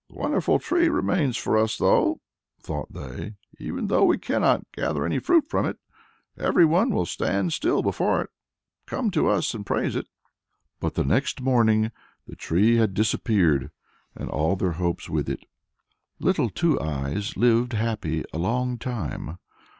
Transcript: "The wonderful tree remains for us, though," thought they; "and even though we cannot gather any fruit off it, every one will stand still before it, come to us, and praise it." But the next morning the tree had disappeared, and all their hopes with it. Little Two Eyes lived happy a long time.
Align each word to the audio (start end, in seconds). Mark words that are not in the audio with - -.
"The 0.09 0.15
wonderful 0.15 0.57
tree 0.57 0.89
remains 0.89 1.37
for 1.37 1.55
us, 1.59 1.77
though," 1.77 2.21
thought 2.59 2.91
they; 2.91 3.17
"and 3.21 3.35
even 3.59 3.85
though 3.85 4.03
we 4.03 4.17
cannot 4.17 4.65
gather 4.71 5.05
any 5.05 5.19
fruit 5.19 5.45
off 5.53 5.65
it, 5.67 5.77
every 6.35 6.65
one 6.65 6.89
will 6.89 7.05
stand 7.05 7.53
still 7.53 7.83
before 7.83 8.19
it, 8.23 8.31
come 8.87 9.11
to 9.11 9.27
us, 9.27 9.53
and 9.53 9.63
praise 9.63 9.95
it." 9.95 10.07
But 10.79 10.95
the 10.95 11.03
next 11.05 11.39
morning 11.41 11.91
the 12.25 12.35
tree 12.35 12.77
had 12.77 12.95
disappeared, 12.95 13.69
and 14.15 14.27
all 14.27 14.55
their 14.55 14.71
hopes 14.71 15.07
with 15.07 15.29
it. 15.29 15.45
Little 16.17 16.49
Two 16.49 16.79
Eyes 16.81 17.37
lived 17.37 17.73
happy 17.73 18.25
a 18.33 18.39
long 18.39 18.79
time. 18.79 19.37